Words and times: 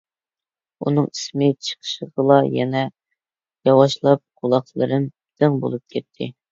ئۇنىڭ 0.85 1.09
ئىسمى 1.11 1.49
چىقىشىغىلا 1.67 2.39
يەنە 2.57 2.83
ياۋاشلاپ، 3.71 4.27
قۇلاقلىرىم 4.43 5.11
دىڭ 5.43 5.67
بولۇپ 5.67 5.91
كەتتى. 5.97 6.35